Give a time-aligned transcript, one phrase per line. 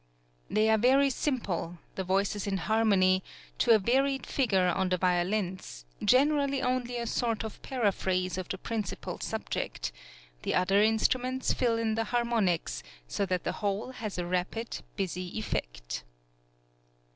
[0.49, 3.21] They are very simple, the voices in harmony,
[3.59, 8.57] to a varied figure on the violins, generally only a sort of paraphrase of the
[8.57, 9.91] principal subject;
[10.41, 15.37] the other instruments fill in the harmonies, so that the whole has a rapid, busy
[15.37, 16.03] effect.